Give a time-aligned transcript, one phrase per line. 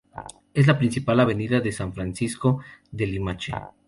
[0.55, 2.57] Es la principal avenida de San Francisco
[2.91, 3.53] de Limache.